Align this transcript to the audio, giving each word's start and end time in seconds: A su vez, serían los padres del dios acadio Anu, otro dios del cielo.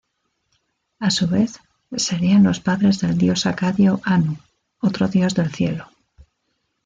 A 0.97 1.11
su 1.11 1.27
vez, 1.27 1.59
serían 1.95 2.41
los 2.41 2.59
padres 2.59 2.99
del 3.01 3.19
dios 3.19 3.45
acadio 3.45 4.01
Anu, 4.03 4.35
otro 4.79 5.07
dios 5.07 5.35
del 5.35 5.53
cielo. 5.53 5.91